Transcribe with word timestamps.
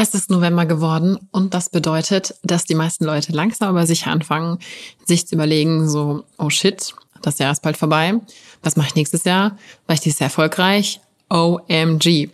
Es 0.00 0.14
ist 0.14 0.30
November 0.30 0.64
geworden 0.64 1.18
und 1.32 1.54
das 1.54 1.70
bedeutet, 1.70 2.32
dass 2.44 2.64
die 2.64 2.76
meisten 2.76 3.04
Leute 3.04 3.32
langsam 3.32 3.70
aber 3.70 3.84
sicher 3.84 4.12
anfangen, 4.12 4.60
sich 5.04 5.26
zu 5.26 5.34
überlegen, 5.34 5.88
so, 5.88 6.22
oh 6.38 6.50
shit, 6.50 6.94
das 7.20 7.40
Jahr 7.40 7.50
ist 7.50 7.62
bald 7.62 7.76
vorbei. 7.76 8.14
Was 8.62 8.76
mache 8.76 8.86
ich 8.86 8.94
nächstes 8.94 9.24
Jahr? 9.24 9.58
War 9.88 9.94
ich 9.94 10.00
dieses 10.00 10.20
Jahr 10.20 10.28
erfolgreich? 10.28 11.00
OMG. 11.30 12.30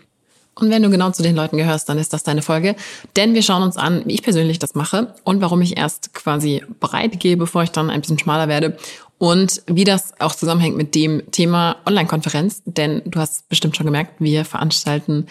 Und 0.56 0.68
wenn 0.68 0.82
du 0.82 0.90
genau 0.90 1.10
zu 1.12 1.22
den 1.22 1.34
Leuten 1.34 1.56
gehörst, 1.56 1.88
dann 1.88 1.96
ist 1.96 2.12
das 2.12 2.22
deine 2.22 2.42
Folge. 2.42 2.76
Denn 3.16 3.32
wir 3.32 3.42
schauen 3.42 3.62
uns 3.62 3.78
an, 3.78 4.02
wie 4.04 4.12
ich 4.12 4.22
persönlich 4.22 4.58
das 4.58 4.74
mache 4.74 5.14
und 5.24 5.40
warum 5.40 5.62
ich 5.62 5.78
erst 5.78 6.12
quasi 6.12 6.62
breit 6.80 7.18
gehe, 7.18 7.38
bevor 7.38 7.62
ich 7.62 7.70
dann 7.70 7.88
ein 7.88 8.02
bisschen 8.02 8.18
schmaler 8.18 8.48
werde. 8.48 8.76
Und 9.16 9.62
wie 9.66 9.84
das 9.84 10.12
auch 10.20 10.34
zusammenhängt 10.34 10.76
mit 10.76 10.94
dem 10.94 11.30
Thema 11.30 11.76
Online-Konferenz. 11.86 12.60
Denn 12.66 13.00
du 13.06 13.20
hast 13.20 13.48
bestimmt 13.48 13.74
schon 13.74 13.86
gemerkt, 13.86 14.16
wir 14.18 14.44
veranstalten 14.44 15.28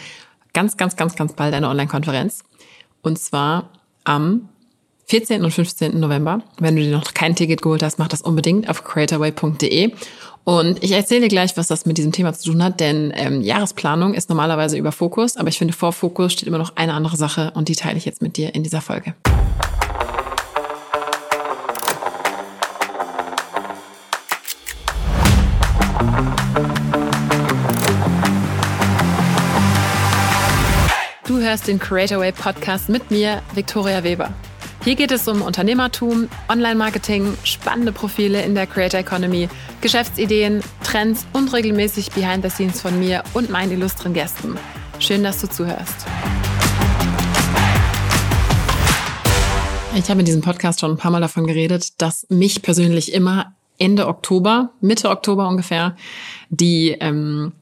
ganz, 0.54 0.78
ganz, 0.78 0.96
ganz, 0.96 1.16
ganz 1.16 1.34
bald 1.34 1.54
eine 1.54 1.70
Online-Konferenz. 1.70 2.44
Und 3.02 3.20
zwar 3.20 3.70
am 4.04 4.50
14. 5.06 5.44
und 5.44 5.52
15. 5.52 6.00
November. 6.00 6.42
Wenn 6.60 6.76
du 6.76 6.82
dir 6.82 6.92
noch 6.92 7.14
kein 7.14 7.36
Ticket 7.36 7.62
geholt 7.62 7.84
hast, 7.84 8.00
mach 8.00 8.08
das 8.08 8.22
unbedingt 8.22 8.70
auf 8.70 8.84
creatorway.de. 8.84 9.94
Und 10.46 10.84
ich 10.84 10.92
erzähle 10.92 11.22
dir 11.22 11.28
gleich, 11.28 11.56
was 11.56 11.68
das 11.68 11.86
mit 11.86 11.98
diesem 11.98 12.12
Thema 12.12 12.34
zu 12.34 12.52
tun 12.52 12.64
hat, 12.64 12.80
denn 12.80 13.14
ähm, 13.16 13.42
Jahresplanung 13.42 14.14
ist 14.14 14.30
normalerweise 14.30 14.78
über 14.78 14.92
Fokus, 14.92 15.38
aber 15.38 15.48
ich 15.48 15.58
finde, 15.58 15.74
vor 15.74 15.94
Fokus 15.94 16.34
steht 16.34 16.48
immer 16.48 16.58
noch 16.58 16.76
eine 16.76 16.94
andere 16.94 17.16
Sache 17.16 17.52
und 17.56 17.70
die 17.70 17.76
teile 17.76 17.98
ich 17.98 18.06
jetzt 18.06 18.22
mit 18.22 18.36
dir 18.36 18.54
in 18.54 18.64
dieser 18.64 18.82
Folge. 18.82 19.14
Du 31.26 31.40
hörst 31.40 31.70
den 31.70 31.80
Creator 31.80 32.20
Way 32.20 32.34
Podcast 32.34 32.90
mit 32.90 33.10
mir, 33.10 33.42
Victoria 33.56 34.04
Weber. 34.04 34.34
Hier 34.84 34.96
geht 34.96 35.10
es 35.10 35.26
um 35.30 35.42
Unternehmertum, 35.42 36.28
Online-Marketing, 36.50 37.38
spannende 37.46 37.94
Profile 37.94 38.42
in 38.42 38.56
der 38.56 38.68
Creator 38.68 39.00
Economy, 39.00 39.48
Geschäftsideen, 39.80 40.62
Trends 40.84 41.26
und 41.32 41.54
regelmäßig 41.54 42.12
Behind 42.12 42.44
the 42.44 42.50
Scenes 42.50 42.82
von 42.82 43.00
mir 43.00 43.24
und 43.34 43.50
meinen 43.50 43.72
illustren 43.72 44.14
Gästen. 44.14 44.58
Schön, 45.00 45.24
dass 45.24 45.40
du 45.40 45.48
zuhörst. 45.48 46.06
Ich 49.96 50.10
habe 50.10 50.20
in 50.20 50.26
diesem 50.26 50.42
Podcast 50.42 50.82
schon 50.82 50.92
ein 50.92 50.98
paar 50.98 51.12
Mal 51.12 51.22
davon 51.22 51.48
geredet, 51.48 52.02
dass 52.02 52.28
mich 52.30 52.62
persönlich 52.62 53.14
immer 53.14 53.56
Ende 53.78 54.08
Oktober, 54.08 54.72
Mitte 54.82 55.10
Oktober 55.10 55.48
ungefähr, 55.48 55.96
die 56.50 56.98
ähm, 57.00 57.54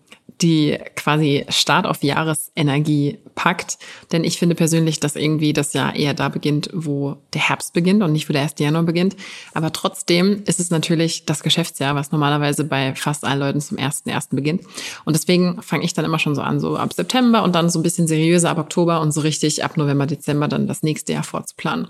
die 0.42 0.78
quasi 0.96 1.46
Start 1.50 1.86
auf 1.86 2.04
Jahresenergie 2.04 3.20
packt. 3.36 3.78
Denn 4.12 4.24
ich 4.24 4.40
finde 4.40 4.56
persönlich, 4.56 5.00
dass 5.00 5.16
irgendwie 5.16 5.54
das 5.54 5.74
Jahr 5.74 5.96
eher 5.96 6.14
da 6.14 6.30
beginnt, 6.30 6.70
wo 6.74 7.18
der 7.34 7.48
Herbst 7.50 7.74
beginnt 7.74 8.04
und 8.04 8.12
nicht 8.12 8.30
wo 8.30 8.34
der 8.34 8.44
1. 8.44 8.56
Januar 8.60 8.84
beginnt. 8.84 9.16
Aber 9.54 9.72
trotzdem 9.72 10.44
ist 10.46 10.60
es 10.60 10.70
natürlich 10.70 11.26
das 11.26 11.44
Geschäftsjahr, 11.44 11.96
was 11.96 12.12
normalerweise 12.12 12.64
bei 12.64 12.96
fast 12.96 13.26
allen 13.26 13.40
Leuten 13.40 13.62
zum 13.62 13.78
1.1. 13.78 14.36
beginnt. 14.36 14.64
Und 15.06 15.16
deswegen 15.16 15.62
fange 15.62 15.84
ich 15.84 15.94
dann 15.94 16.06
immer 16.06 16.20
schon 16.20 16.36
so 16.36 16.42
an, 16.42 16.60
so 16.60 16.78
ab 16.78 16.94
September 16.94 17.44
und 17.44 17.56
dann 17.56 17.70
so 17.70 17.80
ein 17.80 17.84
bisschen 17.84 18.08
seriöser 18.08 18.50
ab 18.50 18.58
Oktober 18.58 19.02
und 19.02 19.14
so 19.14 19.22
richtig 19.22 19.64
ab 19.64 19.78
November, 19.78 20.06
Dezember 20.08 20.48
dann 20.48 20.68
das 20.68 20.84
nächste 20.84 21.14
Jahr 21.14 21.24
vorzuplanen. 21.24 21.88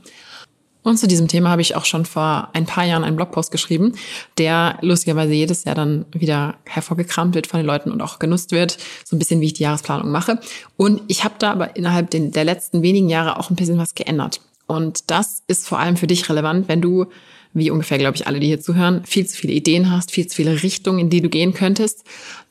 Und 0.84 0.98
zu 0.98 1.08
diesem 1.08 1.28
Thema 1.28 1.50
habe 1.50 1.62
ich 1.62 1.76
auch 1.76 1.86
schon 1.86 2.06
vor 2.06 2.50
ein 2.54 2.66
paar 2.66 2.86
Jahren 2.86 3.04
einen 3.04 3.16
Blogpost 3.16 3.52
geschrieben, 3.52 3.94
der 4.38 4.78
lustigerweise 4.82 5.34
jedes 5.34 5.64
Jahr 5.64 5.76
dann 5.76 6.06
wieder 6.12 6.56
hervorgekramt 6.66 7.36
wird 7.36 7.48
von 7.48 7.60
den 7.60 7.68
Leuten 7.68 7.92
und 7.92 8.02
auch 8.02 8.20
genutzt 8.20 8.52
wird. 8.52 8.78
So 9.06 9.16
ein 9.16 9.20
bisschen, 9.20 9.42
wie 9.42 9.48
ich 9.48 9.54
die 9.54 9.64
Jahresplanung 9.64 10.12
mache. 10.12 10.40
Und 10.78 11.02
ich 11.08 11.24
habe 11.24 11.36
da 11.38 11.52
aber 11.52 11.76
innerhalb 11.76 12.10
der 12.12 12.44
letzten 12.44 12.82
wenigen 12.82 13.10
Jahre 13.10 13.38
auch 13.38 13.50
ein 13.50 13.56
bisschen 13.56 13.78
was 13.78 13.94
geändert. 13.94 14.42
Und 14.68 15.12
das 15.12 15.44
ist 15.48 15.68
vor 15.68 15.80
allem 15.80 15.98
für 15.98 16.08
dich 16.08 16.30
relevant, 16.30 16.68
wenn 16.68 16.82
du 16.82 17.08
wie 17.54 17.70
ungefähr, 17.70 17.98
glaube 17.98 18.16
ich, 18.16 18.28
alle, 18.28 18.40
die 18.40 18.48
hier 18.48 18.62
zuhören, 18.62 19.04
viel 19.06 19.28
zu 19.28 19.36
viele 19.36 19.54
Ideen 19.54 19.92
hast, 19.92 20.12
viel 20.12 20.28
zu 20.28 20.38
viele 20.38 20.64
Richtungen, 20.64 21.00
in 21.00 21.10
die 21.10 21.22
du 21.22 21.30
gehen 21.30 21.54
könntest. 21.54 22.06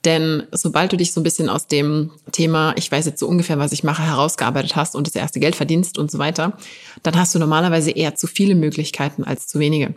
Denn 0.04 0.42
sobald 0.52 0.92
du 0.92 0.96
dich 0.96 1.12
so 1.12 1.20
ein 1.20 1.24
bisschen 1.24 1.48
aus 1.48 1.66
dem 1.66 2.10
Thema, 2.32 2.74
ich 2.76 2.90
weiß 2.90 3.06
jetzt 3.06 3.20
so 3.20 3.26
ungefähr, 3.26 3.58
was 3.58 3.72
ich 3.72 3.84
mache, 3.84 4.02
herausgearbeitet 4.02 4.76
hast 4.76 4.94
und 4.94 5.06
das 5.06 5.14
erste 5.14 5.40
Geld 5.40 5.56
verdienst 5.56 5.98
und 5.98 6.10
so 6.10 6.18
weiter, 6.18 6.56
dann 7.02 7.18
hast 7.18 7.34
du 7.34 7.38
normalerweise 7.38 7.90
eher 7.90 8.14
zu 8.14 8.26
viele 8.26 8.54
Möglichkeiten 8.54 9.24
als 9.24 9.46
zu 9.46 9.58
wenige. 9.58 9.94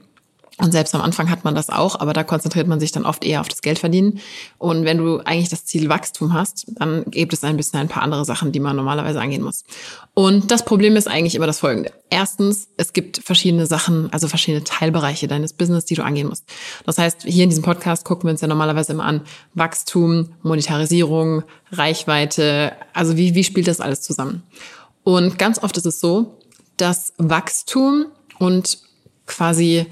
Und 0.59 0.71
selbst 0.71 0.93
am 0.93 1.01
Anfang 1.01 1.31
hat 1.31 1.43
man 1.43 1.55
das 1.55 1.69
auch, 1.69 1.99
aber 1.99 2.13
da 2.13 2.23
konzentriert 2.23 2.67
man 2.67 2.79
sich 2.79 2.91
dann 2.91 3.05
oft 3.05 3.25
eher 3.25 3.41
auf 3.41 3.47
das 3.47 3.63
Geldverdienen. 3.63 4.19
Und 4.59 4.85
wenn 4.85 4.99
du 4.99 5.17
eigentlich 5.19 5.49
das 5.49 5.65
Ziel 5.65 5.89
Wachstum 5.89 6.33
hast, 6.33 6.65
dann 6.75 7.05
gibt 7.07 7.33
es 7.33 7.43
ein 7.43 7.57
bisschen 7.57 7.79
ein 7.79 7.87
paar 7.87 8.03
andere 8.03 8.23
Sachen, 8.23 8.51
die 8.51 8.59
man 8.59 8.75
normalerweise 8.75 9.19
angehen 9.19 9.41
muss. 9.41 9.63
Und 10.13 10.51
das 10.51 10.63
Problem 10.63 10.95
ist 10.95 11.07
eigentlich 11.07 11.33
immer 11.33 11.47
das 11.47 11.59
folgende. 11.59 11.91
Erstens, 12.11 12.67
es 12.77 12.93
gibt 12.93 13.17
verschiedene 13.17 13.65
Sachen, 13.65 14.13
also 14.13 14.27
verschiedene 14.27 14.63
Teilbereiche 14.63 15.27
deines 15.27 15.53
Business, 15.53 15.85
die 15.85 15.95
du 15.95 16.03
angehen 16.03 16.27
musst. 16.27 16.45
Das 16.85 16.99
heißt, 16.99 17.23
hier 17.23 17.45
in 17.45 17.49
diesem 17.49 17.63
Podcast 17.63 18.05
gucken 18.05 18.25
wir 18.25 18.31
uns 18.31 18.41
ja 18.41 18.47
normalerweise 18.47 18.93
immer 18.93 19.05
an 19.05 19.21
Wachstum, 19.55 20.33
Monetarisierung, 20.43 21.43
Reichweite, 21.71 22.73
also 22.93 23.17
wie, 23.17 23.33
wie 23.33 23.43
spielt 23.43 23.67
das 23.67 23.81
alles 23.81 24.01
zusammen? 24.01 24.43
Und 25.03 25.39
ganz 25.39 25.61
oft 25.61 25.75
ist 25.77 25.87
es 25.87 25.99
so, 25.99 26.37
dass 26.77 27.13
Wachstum 27.17 28.05
und 28.37 28.77
quasi 29.25 29.87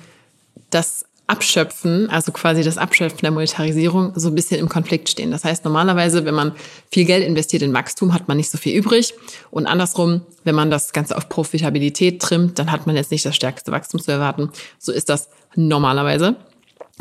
das 0.70 1.06
Abschöpfen, 1.32 2.10
also 2.10 2.34
quasi 2.34 2.62
das 2.62 2.78
Abschöpfen 2.78 3.22
der 3.22 3.32
Monetarisierung, 3.32 4.12
so 4.16 4.28
ein 4.28 4.36
bisschen 4.36 4.60
im 4.60 4.68
Konflikt 4.68 5.08
stehen. 5.08 5.32
Das 5.32 5.46
heißt, 5.46 5.64
normalerweise, 5.64 6.26
wenn 6.26 6.36
man 6.36 6.52
viel 6.92 7.06
Geld 7.06 7.26
investiert 7.26 7.62
in 7.62 7.74
Wachstum, 7.74 8.14
hat 8.14 8.28
man 8.28 8.36
nicht 8.36 8.50
so 8.50 8.58
viel 8.58 8.78
übrig. 8.78 9.14
Und 9.50 9.66
andersrum, 9.66 10.22
wenn 10.44 10.56
man 10.56 10.70
das 10.70 10.92
Ganze 10.92 11.16
auf 11.16 11.30
Profitabilität 11.30 12.22
trimmt, 12.22 12.60
dann 12.60 12.70
hat 12.70 12.86
man 12.86 12.98
jetzt 12.98 13.12
nicht 13.12 13.26
das 13.26 13.36
stärkste 13.36 13.72
Wachstum 13.72 14.02
zu 14.02 14.12
erwarten. 14.12 14.50
So 14.78 14.92
ist 14.92 15.08
das 15.08 15.30
normalerweise. 15.56 16.36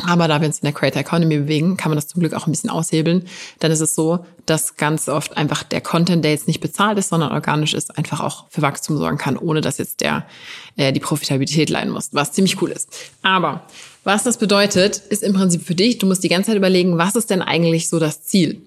Aber 0.03 0.29
da 0.29 0.41
wir 0.41 0.47
uns 0.47 0.59
in 0.59 0.65
der 0.67 0.73
Creator 0.73 1.01
Economy 1.01 1.39
bewegen, 1.39 1.77
kann 1.77 1.91
man 1.91 1.97
das 1.97 2.09
zum 2.09 2.21
Glück 2.21 2.35
auch 2.35 2.47
ein 2.47 2.51
bisschen 2.51 2.71
aushebeln. 2.71 3.27
Dann 3.59 3.71
ist 3.71 3.81
es 3.81 3.95
so, 3.95 4.25
dass 4.47 4.77
ganz 4.77 5.09
oft 5.09 5.37
einfach 5.37 5.63
der 5.63 5.81
Content, 5.81 6.25
der 6.25 6.33
jetzt 6.33 6.49
nicht 6.49 6.61
bezahlt 6.61 6.99
ist, 6.99 7.11
sondern 7.11 7.33
organisch 7.33 7.75
ist, 7.75 7.97
einfach 7.97 8.21
auch 8.21 8.47
für 8.51 8.63
Wachstum 8.63 8.97
sorgen 8.97 9.19
kann, 9.19 9.37
ohne 9.37 9.61
dass 9.61 9.79
jetzt 9.79 10.01
der 10.01 10.27
äh, 10.77 10.93
die 10.93 11.01
Profitabilität 11.01 11.71
leiden 11.71 11.93
muss, 11.93 12.11
was 12.13 12.33
ziemlich 12.33 12.61
cool 12.63 12.71
ist. 12.71 12.89
Aber 13.23 13.65
was 14.03 14.25
das 14.25 14.39
bedeutet, 14.39 14.97
ist 14.97 15.23
im 15.23 15.35
Prinzip 15.35 15.63
für 15.63 15.75
dich, 15.75 15.99
du 15.99 16.07
musst 16.07 16.25
die 16.25 16.29
ganze 16.29 16.49
Zeit 16.49 16.57
überlegen, 16.57 16.97
was 16.99 17.17
ist 17.17 17.31
denn 17.31 17.43
eigentlich 17.43 17.89
so 17.89 17.99
das 17.99 18.25
Ziel? 18.25 18.63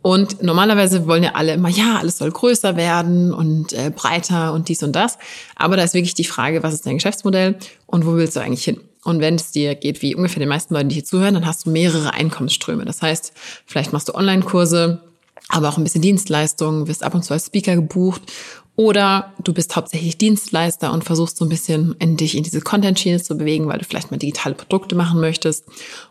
Und 0.00 0.42
normalerweise 0.42 1.06
wollen 1.06 1.24
ja 1.24 1.32
alle 1.34 1.54
immer, 1.54 1.68
ja, 1.68 1.98
alles 1.98 2.18
soll 2.18 2.30
größer 2.30 2.76
werden 2.76 3.32
und 3.32 3.72
äh, 3.72 3.90
breiter 3.94 4.52
und 4.52 4.68
dies 4.68 4.82
und 4.82 4.92
das. 4.92 5.18
Aber 5.56 5.76
da 5.76 5.82
ist 5.82 5.94
wirklich 5.94 6.14
die 6.14 6.24
Frage, 6.24 6.62
was 6.62 6.74
ist 6.74 6.86
dein 6.86 6.94
Geschäftsmodell 6.94 7.56
und 7.86 8.06
wo 8.06 8.14
willst 8.14 8.36
du 8.36 8.40
eigentlich 8.40 8.64
hin? 8.64 8.80
Und 9.04 9.20
wenn 9.20 9.36
es 9.36 9.50
dir 9.50 9.74
geht, 9.74 10.02
wie 10.02 10.14
ungefähr 10.14 10.40
den 10.40 10.48
meisten 10.48 10.74
Leuten, 10.74 10.88
die 10.88 10.94
hier 10.94 11.04
zuhören, 11.04 11.34
dann 11.34 11.46
hast 11.46 11.66
du 11.66 11.70
mehrere 11.70 12.12
Einkommensströme. 12.12 12.84
Das 12.84 13.02
heißt, 13.02 13.32
vielleicht 13.66 13.92
machst 13.92 14.08
du 14.08 14.14
Online-Kurse, 14.14 15.02
aber 15.48 15.68
auch 15.68 15.78
ein 15.78 15.84
bisschen 15.84 16.02
Dienstleistungen, 16.02 16.88
wirst 16.88 17.02
ab 17.02 17.14
und 17.14 17.24
zu 17.24 17.32
als 17.32 17.46
Speaker 17.46 17.76
gebucht 17.76 18.22
oder 18.78 19.32
du 19.42 19.52
bist 19.52 19.74
hauptsächlich 19.74 20.18
Dienstleister 20.18 20.92
und 20.92 21.02
versuchst 21.02 21.36
so 21.36 21.44
ein 21.44 21.48
bisschen 21.48 21.96
in 21.98 22.16
dich 22.16 22.36
in 22.36 22.44
diese 22.44 22.60
Content-Schiene 22.60 23.20
zu 23.20 23.36
bewegen, 23.36 23.66
weil 23.66 23.78
du 23.78 23.84
vielleicht 23.84 24.12
mal 24.12 24.18
digitale 24.18 24.54
Produkte 24.54 24.94
machen 24.94 25.18
möchtest. 25.18 25.64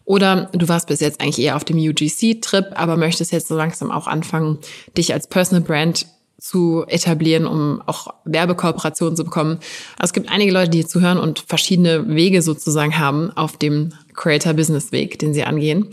Oder 0.04 0.50
du 0.52 0.68
warst 0.68 0.90
bis 0.90 1.00
jetzt 1.00 1.22
eigentlich 1.22 1.40
eher 1.40 1.56
auf 1.56 1.64
dem 1.64 1.78
UGC-Trip, 1.78 2.74
aber 2.76 2.98
möchtest 2.98 3.32
jetzt 3.32 3.48
so 3.48 3.56
langsam 3.56 3.90
auch 3.90 4.06
anfangen, 4.06 4.58
dich 4.98 5.14
als 5.14 5.28
Personal 5.28 5.64
Brand 5.64 6.08
zu 6.40 6.86
etablieren, 6.88 7.48
um 7.48 7.82
auch 7.86 8.14
Werbekooperationen 8.26 9.16
zu 9.16 9.24
bekommen. 9.24 9.60
Also 9.98 10.10
es 10.10 10.14
gibt 10.14 10.30
einige 10.30 10.52
Leute, 10.52 10.70
die 10.70 10.80
hier 10.80 10.88
zuhören 10.88 11.18
und 11.18 11.40
verschiedene 11.48 12.08
Wege 12.08 12.42
sozusagen 12.42 13.00
haben 13.00 13.32
auf 13.36 13.58
dem 13.58 13.94
Creator 14.14 14.54
Business 14.54 14.92
Weg, 14.92 15.20
den 15.20 15.34
sie 15.34 15.44
angehen. 15.44 15.90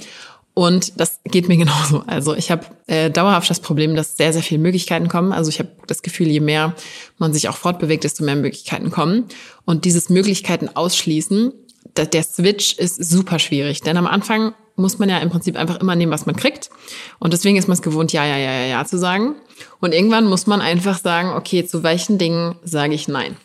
Und 0.53 1.01
das 1.01 1.21
geht 1.25 1.49
mir 1.49 1.57
genauso. 1.59 2.05
Also 2.07 2.35
ich 2.35 2.51
habe 2.51 2.67
äh, 2.87 3.11
dauerhaft 3.11 3.49
das 3.51 3.61
Problem, 3.61 3.97
dass 3.97 4.17
sehr, 4.17 4.33
sehr 4.33 4.43
viele 4.43 4.61
Möglichkeiten 4.61 5.09
kommen. 5.09 5.33
Also 5.33 5.49
ich 5.49 5.59
habe 5.59 5.71
das 5.87 6.03
Gefühl, 6.03 6.29
je 6.29 6.41
mehr 6.41 6.75
man 7.19 7.33
sich 7.33 7.49
auch 7.49 7.57
fortbewegt, 7.57 8.05
desto 8.05 8.25
mehr 8.25 8.37
Möglichkeiten 8.37 8.91
kommen. 8.91 9.25
Und 9.65 9.85
dieses 9.85 10.11
Möglichkeiten 10.11 10.69
ausschließen, 10.75 11.53
der 11.97 12.23
Switch 12.23 12.75
ist 12.75 13.05
super 13.05 13.39
schwierig. 13.39 13.81
Denn 13.81 13.97
am 13.97 14.07
Anfang 14.07 14.55
muss 14.77 14.99
man 14.99 15.09
ja 15.09 15.19
im 15.19 15.31
Prinzip 15.31 15.57
einfach 15.57 15.81
immer 15.81 15.95
nehmen, 15.95 16.13
was 16.13 16.27
man 16.27 16.37
kriegt. 16.37 16.71
Und 17.19 17.33
deswegen 17.33 17.57
ist 17.57 17.69
man 17.69 17.75
es 17.75 17.83
gewohnt, 17.83 18.13
ja, 18.13 18.25
ja, 18.25 18.37
ja, 18.37 18.53
ja, 18.53 18.67
ja 18.67 18.85
zu 18.85 18.99
sagen. 18.99 19.37
Und 19.81 19.95
irgendwann 19.95 20.27
muss 20.27 20.47
man 20.47 20.61
einfach 20.61 20.99
sagen, 20.99 21.31
okay, 21.31 21.65
zu 21.65 21.83
welchen 21.83 22.19
Dingen 22.19 22.57
sage 22.65 22.95
ich 22.95 23.09
nein. 23.09 23.37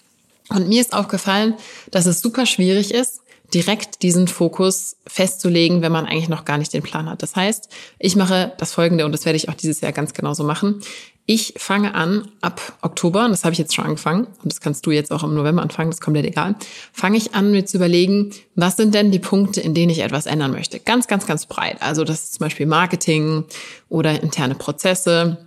Und 0.49 0.67
mir 0.67 0.81
ist 0.81 0.93
aufgefallen, 0.93 1.53
dass 1.91 2.07
es 2.07 2.21
super 2.21 2.45
schwierig 2.45 2.93
ist, 2.93 3.21
direkt 3.53 4.01
diesen 4.03 4.27
Fokus 4.27 4.97
festzulegen, 5.07 5.81
wenn 5.81 5.91
man 5.91 6.05
eigentlich 6.05 6.29
noch 6.29 6.45
gar 6.45 6.57
nicht 6.57 6.73
den 6.73 6.83
Plan 6.83 7.09
hat. 7.09 7.23
Das 7.23 7.35
heißt, 7.35 7.69
ich 7.97 8.15
mache 8.15 8.53
das 8.57 8.73
Folgende 8.73 9.05
und 9.05 9.11
das 9.11 9.25
werde 9.25 9.37
ich 9.37 9.49
auch 9.49 9.53
dieses 9.53 9.81
Jahr 9.81 9.91
ganz 9.91 10.13
genauso 10.13 10.43
machen. 10.43 10.81
Ich 11.31 11.53
fange 11.57 11.93
an 11.93 12.27
ab 12.41 12.73
Oktober, 12.81 13.25
und 13.25 13.29
das 13.29 13.43
habe 13.43 13.53
ich 13.53 13.59
jetzt 13.59 13.75
schon 13.75 13.85
angefangen, 13.85 14.25
und 14.41 14.51
das 14.51 14.61
kannst 14.61 14.83
du 14.87 14.89
jetzt 14.89 15.11
auch 15.11 15.23
im 15.23 15.35
November 15.35 15.61
anfangen, 15.61 15.91
das 15.91 16.01
kommt 16.01 16.17
dir 16.17 16.23
egal, 16.23 16.55
fange 16.91 17.17
ich 17.17 17.35
an, 17.35 17.51
mir 17.51 17.67
zu 17.67 17.77
überlegen, 17.77 18.31
was 18.55 18.77
sind 18.77 18.95
denn 18.95 19.11
die 19.11 19.19
Punkte, 19.19 19.61
in 19.61 19.75
denen 19.75 19.91
ich 19.91 19.99
etwas 19.99 20.25
ändern 20.25 20.49
möchte. 20.49 20.79
Ganz, 20.79 21.05
ganz, 21.05 21.27
ganz 21.27 21.45
breit. 21.45 21.83
Also 21.83 22.03
das 22.03 22.23
ist 22.23 22.33
zum 22.33 22.45
Beispiel 22.45 22.65
Marketing 22.65 23.45
oder 23.89 24.23
interne 24.23 24.55
Prozesse 24.55 25.37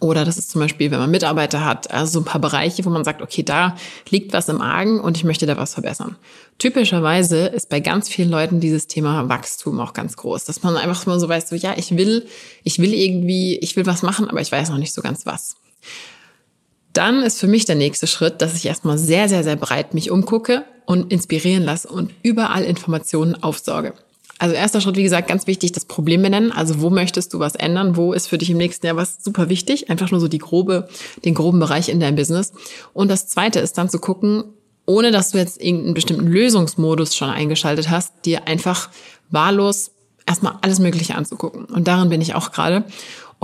Oder 0.00 0.24
das 0.24 0.38
ist 0.38 0.50
zum 0.50 0.60
Beispiel, 0.60 0.90
wenn 0.90 0.98
man 0.98 1.10
Mitarbeiter 1.10 1.64
hat, 1.64 1.90
also 1.90 2.12
so 2.12 2.20
ein 2.20 2.24
paar 2.24 2.40
Bereiche, 2.40 2.84
wo 2.84 2.90
man 2.90 3.04
sagt, 3.04 3.20
okay, 3.20 3.42
da 3.42 3.76
liegt 4.08 4.32
was 4.32 4.48
im 4.48 4.60
Argen 4.60 4.98
und 4.98 5.16
ich 5.16 5.24
möchte 5.24 5.46
da 5.46 5.56
was 5.56 5.74
verbessern. 5.74 6.16
Typischerweise 6.58 7.46
ist 7.46 7.68
bei 7.68 7.80
ganz 7.80 8.08
vielen 8.08 8.30
Leuten 8.30 8.60
dieses 8.60 8.86
Thema 8.86 9.28
Wachstum 9.28 9.78
auch 9.80 9.92
ganz 9.92 10.16
groß, 10.16 10.44
dass 10.44 10.62
man 10.62 10.76
einfach 10.76 11.04
mal 11.06 11.20
so 11.20 11.28
weiß, 11.28 11.50
so 11.50 11.54
ja, 11.54 11.74
ich 11.76 11.96
will, 11.96 12.26
ich 12.62 12.78
will 12.78 12.94
irgendwie, 12.94 13.58
ich 13.58 13.76
will 13.76 13.84
was 13.84 14.02
machen, 14.02 14.28
aber 14.28 14.40
ich 14.40 14.50
weiß 14.50 14.70
noch 14.70 14.78
nicht 14.78 14.94
so 14.94 15.02
ganz 15.02 15.26
was. 15.26 15.56
Dann 16.94 17.22
ist 17.22 17.40
für 17.40 17.48
mich 17.48 17.64
der 17.66 17.74
nächste 17.74 18.06
Schritt, 18.06 18.40
dass 18.40 18.54
ich 18.54 18.66
erstmal 18.66 18.98
sehr, 18.98 19.28
sehr, 19.28 19.44
sehr 19.44 19.56
breit 19.56 19.94
mich 19.94 20.10
umgucke 20.10 20.64
und 20.86 21.12
inspirieren 21.12 21.64
lasse 21.64 21.88
und 21.88 22.12
überall 22.22 22.64
Informationen 22.64 23.42
aufsorge. 23.42 23.94
Also 24.44 24.56
erster 24.56 24.82
Schritt, 24.82 24.96
wie 24.96 25.02
gesagt, 25.02 25.26
ganz 25.26 25.46
wichtig, 25.46 25.72
das 25.72 25.86
Problem 25.86 26.20
benennen. 26.20 26.52
Also 26.52 26.82
wo 26.82 26.90
möchtest 26.90 27.32
du 27.32 27.38
was 27.38 27.54
ändern? 27.54 27.96
Wo 27.96 28.12
ist 28.12 28.26
für 28.26 28.36
dich 28.36 28.50
im 28.50 28.58
nächsten 28.58 28.84
Jahr 28.84 28.96
was 28.96 29.24
super 29.24 29.48
wichtig? 29.48 29.88
Einfach 29.88 30.10
nur 30.10 30.20
so 30.20 30.28
die 30.28 30.36
grobe, 30.36 30.86
den 31.24 31.32
groben 31.32 31.60
Bereich 31.60 31.88
in 31.88 31.98
deinem 31.98 32.14
Business. 32.14 32.52
Und 32.92 33.10
das 33.10 33.26
zweite 33.26 33.58
ist 33.60 33.78
dann 33.78 33.88
zu 33.88 33.98
gucken, 33.98 34.44
ohne 34.84 35.12
dass 35.12 35.30
du 35.30 35.38
jetzt 35.38 35.62
irgendeinen 35.62 35.94
bestimmten 35.94 36.26
Lösungsmodus 36.26 37.16
schon 37.16 37.30
eingeschaltet 37.30 37.88
hast, 37.88 38.12
dir 38.26 38.46
einfach 38.46 38.90
wahllos 39.30 39.92
erstmal 40.26 40.58
alles 40.60 40.78
Mögliche 40.78 41.14
anzugucken. 41.14 41.64
Und 41.64 41.88
darin 41.88 42.10
bin 42.10 42.20
ich 42.20 42.34
auch 42.34 42.52
gerade. 42.52 42.84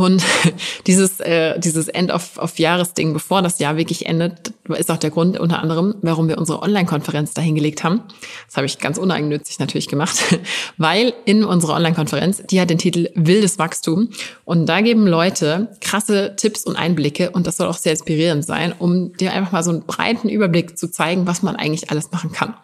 Und 0.00 0.24
dieses, 0.86 1.20
äh, 1.20 1.58
dieses 1.58 1.88
End-of-Jahres-Ding, 1.88 3.12
bevor 3.12 3.42
das 3.42 3.58
Jahr 3.58 3.76
wirklich 3.76 4.06
endet, 4.06 4.52
ist 4.68 4.90
auch 4.90 4.96
der 4.96 5.10
Grund 5.10 5.38
unter 5.38 5.60
anderem, 5.60 5.94
warum 6.02 6.28
wir 6.28 6.38
unsere 6.38 6.62
Online-Konferenz 6.62 7.34
dahingelegt 7.34 7.84
haben. 7.84 8.02
Das 8.46 8.56
habe 8.56 8.66
ich 8.66 8.78
ganz 8.78 8.98
uneigennützig 8.98 9.58
natürlich 9.58 9.88
gemacht, 9.88 10.16
weil 10.78 11.12
in 11.24 11.44
unserer 11.44 11.74
Online-Konferenz, 11.74 12.42
die 12.50 12.60
hat 12.60 12.70
den 12.70 12.78
Titel 12.78 13.10
Wildes 13.14 13.58
Wachstum. 13.58 14.10
Und 14.44 14.66
da 14.66 14.80
geben 14.80 15.06
Leute 15.06 15.68
krasse 15.80 16.34
Tipps 16.36 16.64
und 16.64 16.76
Einblicke 16.76 17.30
und 17.30 17.46
das 17.46 17.56
soll 17.56 17.68
auch 17.68 17.76
sehr 17.76 17.92
inspirierend 17.92 18.44
sein, 18.44 18.72
um 18.78 19.12
dir 19.16 19.32
einfach 19.32 19.52
mal 19.52 19.62
so 19.62 19.70
einen 19.70 19.82
breiten 19.82 20.28
Überblick 20.28 20.78
zu 20.78 20.90
zeigen, 20.90 21.26
was 21.26 21.42
man 21.42 21.56
eigentlich 21.56 21.90
alles 21.90 22.10
machen 22.10 22.32
kann. 22.32 22.54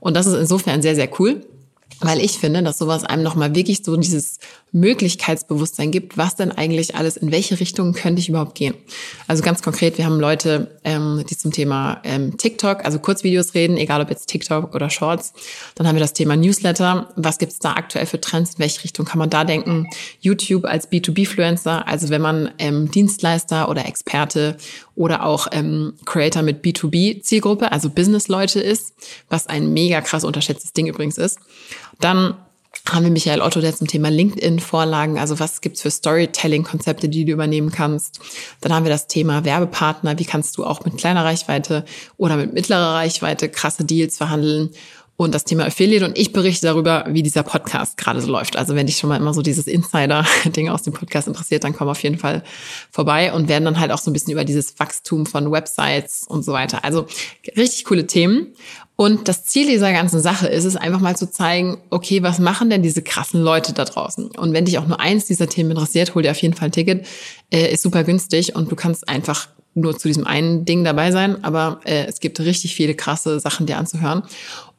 Und 0.00 0.14
das 0.14 0.26
ist 0.26 0.34
insofern 0.34 0.82
sehr, 0.82 0.94
sehr 0.94 1.08
cool 1.18 1.42
weil 2.00 2.20
ich 2.20 2.32
finde, 2.32 2.62
dass 2.62 2.78
sowas 2.78 3.04
einem 3.04 3.22
nochmal 3.22 3.54
wirklich 3.54 3.82
so 3.82 3.96
dieses 3.96 4.38
Möglichkeitsbewusstsein 4.72 5.90
gibt, 5.90 6.18
was 6.18 6.36
denn 6.36 6.52
eigentlich 6.52 6.94
alles, 6.94 7.16
in 7.16 7.32
welche 7.32 7.58
Richtung 7.58 7.94
könnte 7.94 8.20
ich 8.20 8.28
überhaupt 8.28 8.54
gehen. 8.54 8.74
Also 9.26 9.42
ganz 9.42 9.62
konkret, 9.62 9.96
wir 9.96 10.04
haben 10.04 10.20
Leute, 10.20 10.78
ähm, 10.84 11.24
die 11.28 11.36
zum 11.36 11.52
Thema 11.52 12.00
ähm, 12.04 12.36
TikTok, 12.36 12.84
also 12.84 12.98
Kurzvideos 12.98 13.54
reden, 13.54 13.78
egal 13.78 14.02
ob 14.02 14.10
jetzt 14.10 14.26
TikTok 14.26 14.74
oder 14.74 14.90
Shorts. 14.90 15.32
Dann 15.74 15.86
haben 15.86 15.96
wir 15.96 16.00
das 16.00 16.12
Thema 16.12 16.36
Newsletter. 16.36 17.08
Was 17.16 17.38
gibt's 17.38 17.58
da 17.58 17.72
aktuell 17.72 18.06
für 18.06 18.20
Trends? 18.20 18.54
In 18.54 18.58
welche 18.58 18.84
Richtung 18.84 19.06
kann 19.06 19.18
man 19.18 19.30
da 19.30 19.44
denken? 19.44 19.88
YouTube 20.20 20.66
als 20.66 20.90
B2B-Fluencer, 20.90 21.88
also 21.88 22.10
wenn 22.10 22.20
man 22.20 22.50
ähm, 22.58 22.90
Dienstleister 22.90 23.70
oder 23.70 23.86
Experte 23.86 24.58
oder 24.96 25.24
auch 25.24 25.46
ähm, 25.52 25.94
Creator 26.04 26.42
mit 26.42 26.64
B2B-Zielgruppe, 26.64 27.70
also 27.70 27.90
Business-Leute 27.90 28.60
ist, 28.60 28.94
was 29.28 29.46
ein 29.46 29.72
mega 29.72 30.00
krass 30.00 30.24
unterschätztes 30.24 30.72
Ding 30.72 30.86
übrigens 30.86 31.18
ist. 31.18 31.38
Dann 32.00 32.34
haben 32.90 33.04
wir 33.04 33.10
Michael 33.10 33.42
Otto, 33.42 33.60
der 33.60 33.74
zum 33.74 33.88
Thema 33.88 34.10
LinkedIn-Vorlagen, 34.10 35.18
also 35.18 35.38
was 35.38 35.60
gibt's 35.60 35.82
für 35.82 35.90
Storytelling-Konzepte, 35.90 37.08
die 37.08 37.24
du 37.24 37.32
übernehmen 37.32 37.70
kannst. 37.70 38.20
Dann 38.60 38.72
haben 38.72 38.84
wir 38.84 38.90
das 38.90 39.06
Thema 39.06 39.44
Werbepartner, 39.44 40.18
wie 40.18 40.24
kannst 40.24 40.56
du 40.56 40.64
auch 40.64 40.84
mit 40.84 40.96
kleiner 40.96 41.24
Reichweite 41.24 41.84
oder 42.16 42.36
mit 42.36 42.52
mittlerer 42.52 42.94
Reichweite 42.94 43.48
krasse 43.48 43.84
Deals 43.84 44.16
verhandeln 44.16 44.70
und 45.16 45.34
das 45.34 45.44
Thema 45.44 45.64
Affiliate 45.64 46.04
und 46.04 46.18
ich 46.18 46.32
berichte 46.32 46.66
darüber, 46.66 47.06
wie 47.08 47.22
dieser 47.22 47.42
Podcast 47.42 47.96
gerade 47.96 48.20
so 48.20 48.30
läuft. 48.30 48.56
Also 48.56 48.74
wenn 48.74 48.86
dich 48.86 48.98
schon 48.98 49.08
mal 49.08 49.16
immer 49.16 49.32
so 49.32 49.40
dieses 49.40 49.66
Insider-Ding 49.66 50.68
aus 50.68 50.82
dem 50.82 50.92
Podcast 50.92 51.26
interessiert, 51.26 51.64
dann 51.64 51.74
komm 51.74 51.88
auf 51.88 52.02
jeden 52.02 52.18
Fall 52.18 52.42
vorbei 52.90 53.32
und 53.32 53.48
werden 53.48 53.64
dann 53.64 53.80
halt 53.80 53.92
auch 53.92 53.98
so 53.98 54.10
ein 54.10 54.12
bisschen 54.12 54.32
über 54.32 54.44
dieses 54.44 54.78
Wachstum 54.78 55.24
von 55.24 55.50
Websites 55.50 56.24
und 56.28 56.44
so 56.44 56.52
weiter. 56.52 56.84
Also 56.84 57.06
richtig 57.56 57.84
coole 57.86 58.06
Themen. 58.06 58.48
Und 58.96 59.28
das 59.28 59.44
Ziel 59.44 59.66
dieser 59.66 59.92
ganzen 59.92 60.20
Sache 60.20 60.48
ist 60.48 60.64
es 60.64 60.76
einfach 60.76 61.00
mal 61.00 61.16
zu 61.16 61.30
zeigen, 61.30 61.78
okay, 61.90 62.22
was 62.22 62.38
machen 62.38 62.70
denn 62.70 62.82
diese 62.82 63.02
krassen 63.02 63.42
Leute 63.42 63.74
da 63.74 63.84
draußen? 63.84 64.30
Und 64.30 64.52
wenn 64.54 64.64
dich 64.64 64.78
auch 64.78 64.86
nur 64.86 65.00
eins 65.00 65.26
dieser 65.26 65.48
Themen 65.48 65.72
interessiert, 65.72 66.14
hol 66.14 66.22
dir 66.22 66.30
auf 66.30 66.40
jeden 66.40 66.54
Fall 66.54 66.68
ein 66.68 66.72
Ticket. 66.72 67.06
Äh, 67.50 67.72
ist 67.72 67.82
super 67.82 68.04
günstig 68.04 68.54
und 68.54 68.70
du 68.70 68.76
kannst 68.76 69.08
einfach 69.08 69.48
nur 69.76 69.96
zu 69.96 70.08
diesem 70.08 70.26
einen 70.26 70.64
Ding 70.64 70.84
dabei 70.84 71.12
sein, 71.12 71.44
aber 71.44 71.80
äh, 71.84 72.06
es 72.06 72.20
gibt 72.20 72.40
richtig 72.40 72.74
viele 72.74 72.94
krasse 72.94 73.38
Sachen 73.40 73.66
dir 73.66 73.76
anzuhören. 73.76 74.22